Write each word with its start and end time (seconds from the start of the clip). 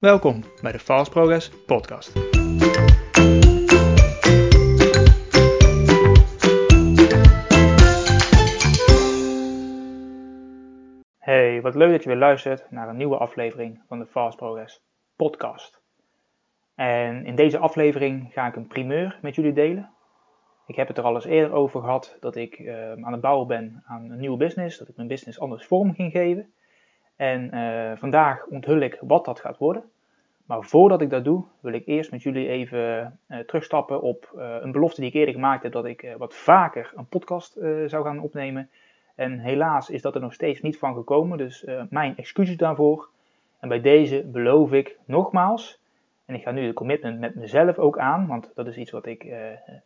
Welkom 0.00 0.44
bij 0.62 0.72
de 0.72 0.78
Fast 0.78 1.10
Progress 1.10 1.50
Podcast. 1.66 2.12
Hey, 11.18 11.60
wat 11.60 11.74
leuk 11.74 11.90
dat 11.90 12.02
je 12.02 12.08
weer 12.08 12.18
luistert 12.18 12.70
naar 12.70 12.88
een 12.88 12.96
nieuwe 12.96 13.16
aflevering 13.16 13.82
van 13.86 13.98
de 13.98 14.06
Fast 14.06 14.36
Progress 14.36 14.82
Podcast. 15.16 15.82
En 16.74 17.24
in 17.24 17.34
deze 17.34 17.58
aflevering 17.58 18.32
ga 18.32 18.46
ik 18.46 18.56
een 18.56 18.66
primeur 18.66 19.18
met 19.22 19.34
jullie 19.34 19.52
delen. 19.52 19.90
Ik 20.66 20.76
heb 20.76 20.88
het 20.88 20.98
er 20.98 21.04
al 21.04 21.14
eens 21.14 21.24
eerder 21.24 21.52
over 21.52 21.80
gehad 21.80 22.16
dat 22.20 22.36
ik 22.36 22.58
uh, 22.58 22.92
aan 22.92 23.12
het 23.12 23.20
bouwen 23.20 23.46
ben 23.46 23.82
aan 23.86 24.10
een 24.10 24.20
nieuwe 24.20 24.36
business, 24.36 24.78
dat 24.78 24.88
ik 24.88 24.96
mijn 24.96 25.08
business 25.08 25.40
anders 25.40 25.66
vorm 25.66 25.94
ging 25.94 26.12
geven. 26.12 26.52
En 27.20 27.54
uh, 27.54 27.92
vandaag 27.96 28.46
onthul 28.46 28.80
ik 28.80 28.98
wat 29.00 29.24
dat 29.24 29.40
gaat 29.40 29.58
worden. 29.58 29.82
Maar 30.44 30.62
voordat 30.62 31.00
ik 31.00 31.10
dat 31.10 31.24
doe, 31.24 31.44
wil 31.60 31.72
ik 31.72 31.86
eerst 31.86 32.10
met 32.10 32.22
jullie 32.22 32.48
even 32.48 33.18
uh, 33.28 33.38
terugstappen 33.38 34.02
op 34.02 34.32
uh, 34.36 34.56
een 34.60 34.72
belofte 34.72 35.00
die 35.00 35.10
ik 35.10 35.16
eerder 35.16 35.34
gemaakt 35.34 35.62
heb 35.62 35.72
dat 35.72 35.84
ik 35.84 36.14
wat 36.18 36.34
vaker 36.34 36.92
een 36.96 37.06
podcast 37.06 37.52
zou 37.86 38.04
gaan 38.04 38.20
opnemen. 38.20 38.70
En 39.14 39.38
helaas 39.38 39.90
is 39.90 40.02
dat 40.02 40.14
er 40.14 40.20
nog 40.20 40.32
steeds 40.32 40.60
niet 40.60 40.78
van 40.78 40.94
gekomen, 40.94 41.38
dus 41.38 41.64
mijn 41.90 42.16
excuses 42.16 42.56
daarvoor. 42.56 43.08
En 43.58 43.68
bij 43.68 43.80
deze 43.80 44.22
beloof 44.26 44.72
ik 44.72 44.98
nogmaals, 45.04 45.80
en 46.24 46.34
ik 46.34 46.42
ga 46.42 46.50
nu 46.50 46.66
de 46.66 46.72
commitment 46.72 47.20
met 47.20 47.34
mezelf 47.34 47.78
ook 47.78 47.98
aan, 47.98 48.26
want 48.26 48.50
dat 48.54 48.66
is 48.66 48.76
iets 48.76 48.90
wat 48.90 49.06
ik 49.06 49.26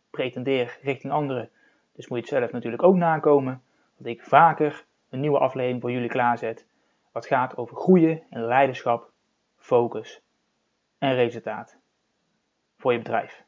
pretendeer 0.09 0.77
richting 0.81 1.13
anderen. 1.13 1.49
Dus 1.95 2.07
moet 2.07 2.17
je 2.17 2.23
het 2.23 2.33
zelf 2.33 2.51
natuurlijk 2.51 2.83
ook 2.83 2.95
nakomen, 2.95 3.61
dat 3.97 4.07
ik 4.07 4.21
vaker 4.23 4.85
een 5.09 5.19
nieuwe 5.19 5.39
aflevering 5.39 5.81
voor 5.81 5.91
jullie 5.91 6.09
klaarzet 6.09 6.65
wat 7.15 7.25
gaat 7.25 7.57
over 7.57 7.75
groeien 7.75 8.21
en 8.29 8.45
leiderschap, 8.45 9.11
focus 9.57 10.21
en 10.97 11.13
resultaat 11.13 11.77
voor 12.77 12.91
je 12.91 12.97
bedrijf. 12.97 13.43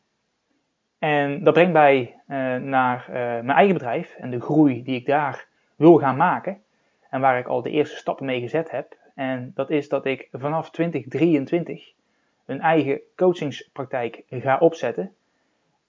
En 1.00 1.44
dat 1.44 1.54
brengt 1.54 1.74
mij 1.74 2.22
uh, 2.28 2.56
naar 2.56 3.06
uh, 3.10 3.16
mijn 3.16 3.50
eigen 3.50 3.74
bedrijf 3.74 4.16
en 4.16 4.30
de 4.30 4.42
groei 4.42 4.84
die 4.84 4.96
ik 4.96 5.06
daar 5.06 5.48
wil 5.76 5.98
gaan 5.98 6.18
maken. 6.18 6.62
En 7.10 7.22
waar 7.22 7.40
ik 7.40 7.48
al 7.48 7.62
de 7.62 7.70
eerste 7.70 7.96
stappen 7.96 8.26
mee 8.26 8.40
gezet 8.40 8.72
heb. 8.72 8.98
En 9.16 9.52
dat 9.54 9.70
is 9.70 9.90
dat 9.90 10.06
ik 10.06 10.28
vanaf 10.32 10.70
2023 10.70 11.94
een 12.46 12.62
eigen 12.62 13.02
coachingspraktijk 13.16 14.24
ga 14.30 14.58
opzetten. 14.58 15.16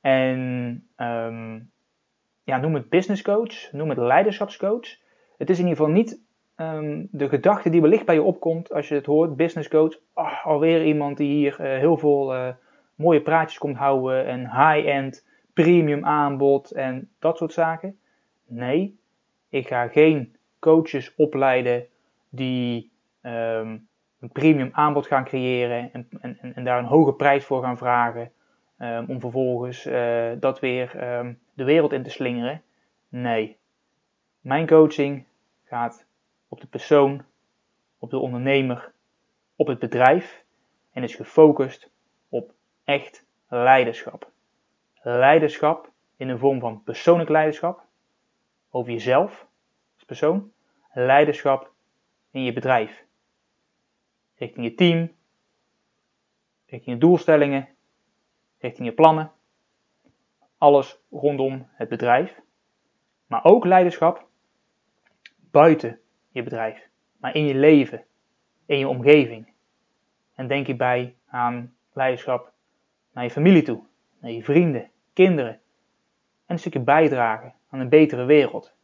En 0.00 0.38
um, 0.96 1.70
ja, 2.42 2.56
noem 2.56 2.74
het 2.74 2.88
business 2.88 3.22
coach, 3.22 3.72
noem 3.72 3.88
het 3.88 3.98
leiderschapscoach. 3.98 4.96
Het 5.36 5.50
is 5.50 5.58
in 5.58 5.66
ieder 5.66 5.78
geval 5.78 5.92
niet 5.92 6.26
um, 6.60 7.08
de 7.10 7.28
gedachte 7.28 7.70
die 7.70 7.80
wellicht 7.80 8.06
bij 8.06 8.14
je 8.14 8.22
opkomt 8.22 8.72
als 8.72 8.88
je 8.88 8.94
het 8.94 9.06
hoort, 9.06 9.36
business 9.36 9.68
coach, 9.68 9.98
oh, 10.14 10.46
alweer 10.46 10.84
iemand 10.84 11.16
die 11.16 11.32
hier 11.32 11.56
uh, 11.60 11.66
heel 11.66 11.96
veel 11.96 12.34
uh, 12.34 12.48
mooie 12.94 13.22
praatjes 13.22 13.58
komt 13.58 13.76
houden 13.76 14.26
en 14.26 14.40
high-end 14.40 15.26
premium 15.52 16.04
aanbod 16.04 16.70
en 16.70 17.10
dat 17.18 17.36
soort 17.36 17.52
zaken. 17.52 17.98
Nee, 18.46 18.98
ik 19.48 19.68
ga 19.68 19.88
geen 19.88 20.36
coaches 20.58 21.14
opleiden 21.14 21.86
die 22.28 22.90
um, 23.22 23.88
een 24.20 24.32
premium 24.32 24.70
aanbod 24.72 25.06
gaan 25.06 25.24
creëren 25.24 25.92
en, 25.92 26.08
en, 26.20 26.54
en, 26.54 26.64
daar 26.64 26.78
een 26.78 26.84
hoge 26.84 27.12
prijs 27.12 27.44
voor 27.44 27.62
gaan 27.62 27.78
vragen. 27.78 28.30
Um, 28.78 29.04
om 29.08 29.20
vervolgens 29.20 29.86
uh, 29.86 30.30
dat 30.40 30.60
weer 30.60 30.90
de 31.54 31.64
wereld 31.64 31.92
in 31.92 32.02
te 32.02 32.10
slingeren. 32.10 32.62
Nee, 33.08 33.56
mijn 34.40 34.66
coaching 34.66 35.24
gaat 35.64 36.07
op 36.48 36.60
de 36.60 36.66
persoon, 36.66 37.24
op 37.98 38.10
de 38.10 38.18
ondernemer, 38.18 38.92
op 39.56 39.66
het 39.66 39.78
bedrijf 39.78 40.44
en 40.92 41.02
is 41.02 41.14
gefocust 41.14 41.90
op 42.28 42.52
echt 42.84 43.24
leiderschap. 43.48 44.30
Leiderschap 45.02 45.90
in 46.16 46.28
de 46.28 46.38
vorm 46.38 46.60
van 46.60 46.82
persoonlijk 46.82 47.30
leiderschap 47.30 47.86
over 48.70 48.92
jezelf 48.92 49.46
als 49.94 50.04
persoon, 50.04 50.52
leiderschap 50.92 51.72
in 52.30 52.42
je 52.42 52.52
bedrijf, 52.52 53.04
richting 54.34 54.66
je 54.66 54.74
team, 54.74 55.12
richting 56.66 56.94
je 56.94 57.00
doelstellingen, 57.00 57.68
richting 58.58 58.88
je 58.88 58.94
plannen, 58.94 59.32
alles 60.58 60.98
rondom 61.10 61.68
het 61.70 61.88
bedrijf, 61.88 62.40
maar 63.26 63.44
ook 63.44 63.64
leiderschap 63.64 64.26
buiten 65.50 66.00
je 66.28 66.42
bedrijf, 66.42 66.88
maar 67.16 67.34
in 67.34 67.44
je 67.44 67.54
leven, 67.54 68.04
in 68.66 68.78
je 68.78 68.88
omgeving. 68.88 69.52
En 70.34 70.48
denk 70.48 70.66
hierbij 70.66 71.16
aan 71.26 71.74
leiderschap 71.92 72.52
naar 73.12 73.24
je 73.24 73.30
familie 73.30 73.62
toe, 73.62 73.82
naar 74.18 74.30
je 74.30 74.42
vrienden, 74.42 74.90
kinderen. 75.12 75.52
En 75.52 76.54
een 76.54 76.58
stukje 76.58 76.80
bijdragen 76.80 77.54
aan 77.70 77.80
een 77.80 77.88
betere 77.88 78.24
wereld. 78.24 78.74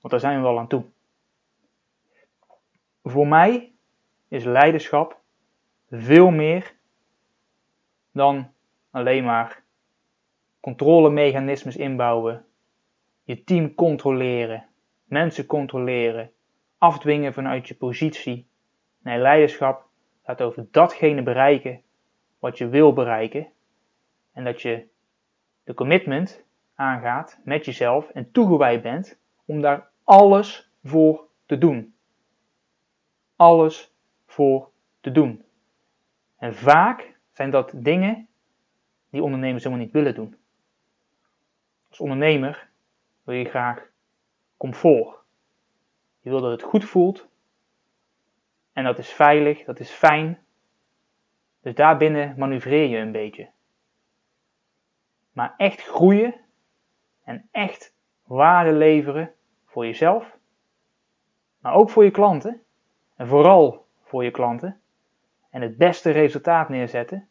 Want 0.00 0.10
daar 0.10 0.20
zijn 0.20 0.36
we 0.36 0.42
wel 0.42 0.58
aan 0.58 0.68
toe. 0.68 0.84
Voor 3.02 3.26
mij 3.26 3.72
is 4.28 4.44
leiderschap 4.44 5.20
veel 5.90 6.30
meer 6.30 6.74
dan 8.12 8.52
alleen 8.90 9.24
maar 9.24 9.62
controlemechanismes 10.60 11.76
inbouwen, 11.76 12.44
je 13.22 13.44
team 13.44 13.74
controleren, 13.74 14.66
mensen 15.04 15.46
controleren, 15.46 16.32
afdwingen 16.82 17.32
vanuit 17.32 17.68
je 17.68 17.74
positie. 17.74 18.46
Nee, 18.98 19.18
leiderschap 19.18 19.86
gaat 20.22 20.42
over 20.42 20.66
datgene 20.70 21.22
bereiken 21.22 21.82
wat 22.38 22.58
je 22.58 22.68
wil 22.68 22.92
bereiken. 22.92 23.48
En 24.32 24.44
dat 24.44 24.62
je 24.62 24.86
de 25.64 25.74
commitment 25.74 26.44
aangaat 26.74 27.40
met 27.44 27.64
jezelf 27.64 28.08
en 28.10 28.30
toegewijd 28.30 28.82
bent 28.82 29.18
om 29.44 29.60
daar 29.60 29.88
alles 30.04 30.70
voor 30.84 31.24
te 31.46 31.58
doen. 31.58 31.94
Alles 33.36 33.94
voor 34.26 34.70
te 35.00 35.12
doen. 35.12 35.44
En 36.36 36.54
vaak 36.54 37.18
zijn 37.32 37.50
dat 37.50 37.72
dingen 37.74 38.28
die 39.10 39.22
ondernemers 39.22 39.64
helemaal 39.64 39.84
niet 39.84 39.94
willen 39.94 40.14
doen. 40.14 40.36
Als 41.88 42.00
ondernemer 42.00 42.68
wil 43.22 43.34
je 43.34 43.44
graag 43.44 43.90
comfort. 44.56 45.21
Je 46.22 46.30
wil 46.30 46.40
dat 46.40 46.50
het 46.50 46.62
goed 46.62 46.84
voelt. 46.84 47.28
En 48.72 48.84
dat 48.84 48.98
is 48.98 49.10
veilig, 49.10 49.64
dat 49.64 49.80
is 49.80 49.90
fijn. 49.90 50.38
Dus 51.60 51.74
daarbinnen 51.74 52.34
manoeuvreer 52.38 52.88
je 52.88 52.96
een 52.96 53.12
beetje. 53.12 53.50
Maar 55.32 55.54
echt 55.56 55.82
groeien 55.82 56.34
en 57.24 57.48
echt 57.50 57.94
waarde 58.24 58.72
leveren 58.72 59.34
voor 59.64 59.86
jezelf, 59.86 60.38
maar 61.58 61.74
ook 61.74 61.90
voor 61.90 62.04
je 62.04 62.10
klanten 62.10 62.62
en 63.16 63.28
vooral 63.28 63.86
voor 64.02 64.24
je 64.24 64.30
klanten 64.30 64.80
en 65.50 65.62
het 65.62 65.76
beste 65.76 66.10
resultaat 66.10 66.68
neerzetten 66.68 67.28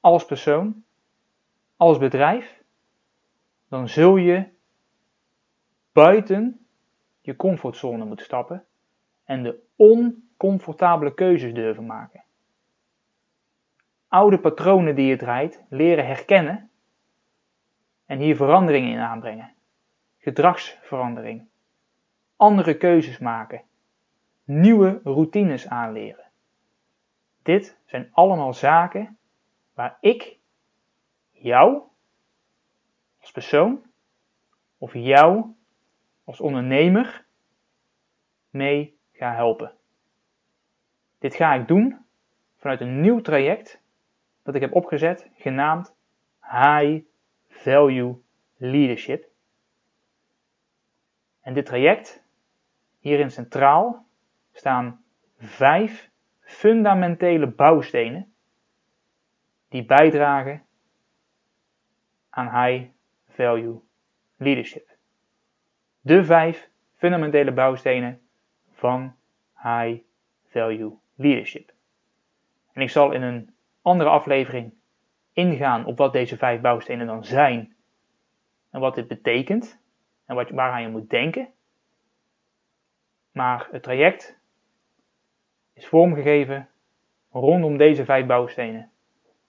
als 0.00 0.24
persoon, 0.24 0.84
als 1.76 1.98
bedrijf, 1.98 2.62
dan 3.68 3.88
zul 3.88 4.16
je 4.16 4.48
buiten 5.92 6.59
je 7.30 7.36
comfortzone 7.36 8.04
moet 8.04 8.20
stappen 8.20 8.64
en 9.24 9.42
de 9.42 9.62
oncomfortabele 9.76 11.14
keuzes 11.14 11.54
durven 11.54 11.86
maken. 11.86 12.24
Oude 14.08 14.38
patronen 14.38 14.94
die 14.94 15.06
je 15.06 15.16
draait, 15.16 15.64
leren 15.68 16.06
herkennen 16.06 16.70
en 18.06 18.18
hier 18.18 18.36
veranderingen 18.36 18.92
in 18.92 18.98
aanbrengen. 18.98 19.54
Gedragsverandering. 20.18 21.48
Andere 22.36 22.76
keuzes 22.76 23.18
maken. 23.18 23.62
Nieuwe 24.44 25.00
routines 25.04 25.68
aanleren. 25.68 26.24
Dit 27.42 27.76
zijn 27.86 28.08
allemaal 28.12 28.54
zaken 28.54 29.18
waar 29.74 29.96
ik 30.00 30.38
jou 31.30 31.82
als 33.20 33.30
persoon 33.30 33.82
of 34.78 34.94
jou 34.94 35.54
als 36.30 36.40
ondernemer 36.40 37.24
mee 38.50 38.98
ga 39.12 39.34
helpen. 39.34 39.72
Dit 41.18 41.34
ga 41.34 41.54
ik 41.54 41.68
doen 41.68 42.06
vanuit 42.56 42.80
een 42.80 43.00
nieuw 43.00 43.20
traject 43.20 43.80
dat 44.42 44.54
ik 44.54 44.60
heb 44.60 44.74
opgezet, 44.74 45.30
genaamd 45.34 45.94
High 46.40 47.04
Value 47.48 48.22
Leadership. 48.56 49.28
En 51.40 51.54
dit 51.54 51.66
traject, 51.66 52.22
hierin 52.98 53.30
centraal, 53.30 54.06
staan 54.52 55.04
vijf 55.38 56.10
fundamentele 56.40 57.46
bouwstenen 57.46 58.34
die 59.68 59.84
bijdragen 59.84 60.66
aan 62.28 62.64
High 62.64 62.88
Value 63.28 63.80
Leadership 64.36 64.89
de 66.00 66.24
vijf 66.24 66.70
fundamentele 66.96 67.52
bouwstenen 67.52 68.20
van 68.72 69.16
High 69.54 70.02
Value 70.46 70.98
Leadership. 71.14 71.72
En 72.72 72.82
ik 72.82 72.90
zal 72.90 73.12
in 73.12 73.22
een 73.22 73.54
andere 73.82 74.10
aflevering 74.10 74.72
ingaan 75.32 75.84
op 75.84 75.98
wat 75.98 76.12
deze 76.12 76.36
vijf 76.36 76.60
bouwstenen 76.60 77.06
dan 77.06 77.24
zijn 77.24 77.74
en 78.70 78.80
wat 78.80 78.94
dit 78.94 79.08
betekent 79.08 79.80
en 80.24 80.34
wat, 80.34 80.50
waaraan 80.50 80.82
je 80.82 80.88
moet 80.88 81.10
denken. 81.10 81.48
Maar 83.32 83.68
het 83.70 83.82
traject 83.82 84.38
is 85.72 85.86
vormgegeven 85.86 86.68
rondom 87.30 87.76
deze 87.76 88.04
vijf 88.04 88.26
bouwstenen. 88.26 88.90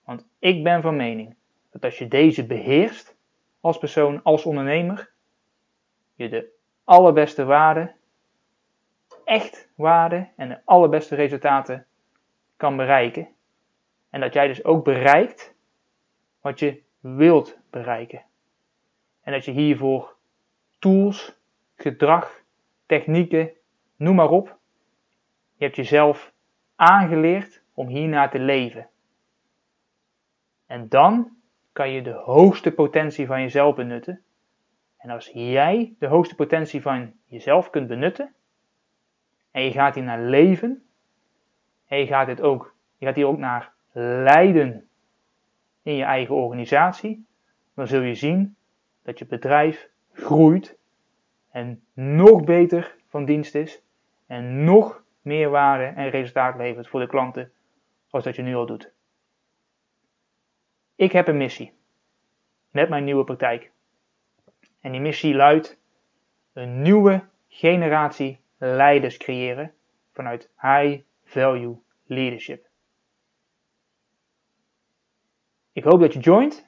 Want 0.04 0.26
ik 0.38 0.62
ben 0.62 0.82
van 0.82 0.96
mening 0.96 1.36
dat 1.70 1.84
als 1.84 1.98
je 1.98 2.08
deze 2.08 2.46
beheerst 2.46 3.16
als 3.60 3.78
persoon, 3.78 4.22
als 4.22 4.44
ondernemer, 4.44 5.11
je 6.22 6.28
de 6.28 6.52
allerbeste 6.84 7.44
waarde, 7.44 7.92
echt 9.24 9.68
waarde 9.74 10.28
en 10.36 10.48
de 10.48 10.60
allerbeste 10.64 11.14
resultaten 11.14 11.86
kan 12.56 12.76
bereiken. 12.76 13.28
En 14.10 14.20
dat 14.20 14.32
jij 14.32 14.46
dus 14.46 14.64
ook 14.64 14.84
bereikt 14.84 15.54
wat 16.40 16.58
je 16.58 16.82
wilt 17.00 17.58
bereiken. 17.70 18.22
En 19.22 19.32
dat 19.32 19.44
je 19.44 19.52
hiervoor 19.52 20.16
tools, 20.78 21.38
gedrag, 21.76 22.42
technieken, 22.86 23.50
noem 23.96 24.14
maar 24.14 24.30
op. 24.30 24.58
Je 25.56 25.64
hebt 25.64 25.76
jezelf 25.76 26.32
aangeleerd 26.76 27.62
om 27.74 27.88
hiernaar 27.88 28.30
te 28.30 28.38
leven. 28.38 28.88
En 30.66 30.88
dan 30.88 31.36
kan 31.72 31.90
je 31.90 32.02
de 32.02 32.12
hoogste 32.12 32.72
potentie 32.72 33.26
van 33.26 33.40
jezelf 33.40 33.74
benutten. 33.74 34.22
En 35.02 35.10
als 35.10 35.30
jij 35.34 35.94
de 35.98 36.06
hoogste 36.06 36.34
potentie 36.34 36.82
van 36.82 37.12
jezelf 37.26 37.70
kunt 37.70 37.88
benutten, 37.88 38.34
en 39.50 39.62
je 39.62 39.70
gaat 39.70 39.94
hier 39.94 40.04
naar 40.04 40.20
leven, 40.20 40.86
en 41.86 41.98
je 41.98 42.06
gaat, 42.06 42.26
dit 42.26 42.40
ook, 42.40 42.74
je 42.96 43.06
gaat 43.06 43.14
hier 43.16 43.26
ook 43.26 43.38
naar 43.38 43.72
leiden 43.92 44.88
in 45.82 45.94
je 45.94 46.04
eigen 46.04 46.34
organisatie, 46.34 47.26
dan 47.74 47.86
zul 47.86 48.00
je 48.00 48.14
zien 48.14 48.56
dat 49.02 49.18
je 49.18 49.26
bedrijf 49.26 49.88
groeit 50.12 50.78
en 51.50 51.84
nog 51.92 52.44
beter 52.44 52.96
van 53.08 53.24
dienst 53.24 53.54
is 53.54 53.82
en 54.26 54.64
nog 54.64 55.04
meer 55.22 55.50
waarde 55.50 55.84
en 55.84 56.10
resultaat 56.10 56.56
levert 56.56 56.88
voor 56.88 57.00
de 57.00 57.06
klanten 57.06 57.52
als 58.10 58.24
dat 58.24 58.36
je 58.36 58.42
nu 58.42 58.54
al 58.54 58.66
doet. 58.66 58.92
Ik 60.94 61.12
heb 61.12 61.28
een 61.28 61.36
missie 61.36 61.72
met 62.70 62.88
mijn 62.88 63.04
nieuwe 63.04 63.24
praktijk. 63.24 63.70
En 64.82 64.92
die 64.92 65.00
missie 65.00 65.34
luidt 65.34 65.78
een 66.52 66.82
nieuwe 66.82 67.24
generatie 67.48 68.40
leiders 68.58 69.16
creëren 69.16 69.74
vanuit 70.12 70.50
high 70.60 71.00
value 71.24 71.76
leadership. 72.06 72.66
Ik 75.72 75.84
hoop 75.84 76.00
dat 76.00 76.12
je 76.12 76.18
joint. 76.18 76.66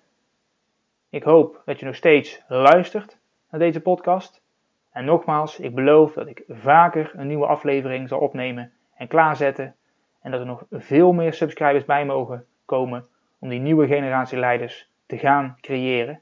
Ik 1.08 1.22
hoop 1.22 1.62
dat 1.64 1.78
je 1.78 1.86
nog 1.86 1.94
steeds 1.94 2.42
luistert 2.48 3.18
naar 3.50 3.60
deze 3.60 3.80
podcast. 3.80 4.42
En 4.90 5.04
nogmaals, 5.04 5.60
ik 5.60 5.74
beloof 5.74 6.12
dat 6.12 6.26
ik 6.26 6.44
vaker 6.48 7.12
een 7.14 7.26
nieuwe 7.26 7.46
aflevering 7.46 8.08
zal 8.08 8.18
opnemen 8.18 8.72
en 8.94 9.08
klaarzetten. 9.08 9.76
En 10.20 10.30
dat 10.30 10.40
er 10.40 10.46
nog 10.46 10.64
veel 10.70 11.12
meer 11.12 11.34
subscribers 11.34 11.84
bij 11.84 12.06
mogen 12.06 12.46
komen 12.64 13.08
om 13.38 13.48
die 13.48 13.60
nieuwe 13.60 13.86
generatie 13.86 14.38
leiders 14.38 14.88
te 15.06 15.18
gaan 15.18 15.56
creëren. 15.60 16.20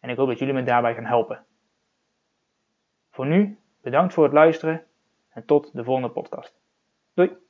En 0.00 0.10
ik 0.10 0.16
hoop 0.16 0.28
dat 0.28 0.38
jullie 0.38 0.54
me 0.54 0.62
daarbij 0.62 0.94
gaan 0.94 1.04
helpen. 1.04 1.44
Voor 3.10 3.26
nu, 3.26 3.58
bedankt 3.82 4.14
voor 4.14 4.24
het 4.24 4.32
luisteren 4.32 4.86
en 5.28 5.44
tot 5.44 5.72
de 5.72 5.84
volgende 5.84 6.10
podcast. 6.10 6.60
Doei! 7.14 7.45